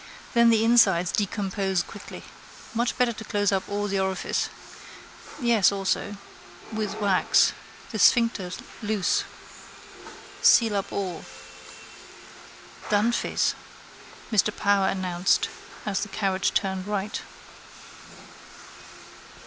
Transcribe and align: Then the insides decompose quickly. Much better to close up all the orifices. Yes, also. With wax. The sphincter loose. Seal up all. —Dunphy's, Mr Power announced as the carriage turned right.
Then 0.33 0.49
the 0.49 0.65
insides 0.65 1.11
decompose 1.11 1.83
quickly. 1.83 2.23
Much 2.73 2.97
better 2.97 3.13
to 3.13 3.23
close 3.23 3.51
up 3.51 3.69
all 3.69 3.87
the 3.87 3.99
orifices. 3.99 4.49
Yes, 5.39 5.71
also. 5.71 6.17
With 6.73 6.99
wax. 6.99 7.53
The 7.91 7.99
sphincter 7.99 8.49
loose. 8.81 9.23
Seal 10.41 10.75
up 10.77 10.91
all. 10.91 11.23
—Dunphy's, 12.89 13.53
Mr 14.31 14.49
Power 14.49 14.87
announced 14.87 15.49
as 15.85 15.99
the 15.99 16.09
carriage 16.09 16.51
turned 16.55 16.87
right. 16.87 17.21